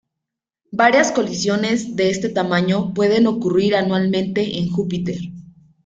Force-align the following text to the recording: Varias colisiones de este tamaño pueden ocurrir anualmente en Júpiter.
Varias 0.71 1.11
colisiones 1.11 1.95
de 1.95 2.09
este 2.09 2.29
tamaño 2.29 2.91
pueden 2.91 3.27
ocurrir 3.27 3.75
anualmente 3.75 4.57
en 4.57 4.67
Júpiter. 4.71 5.17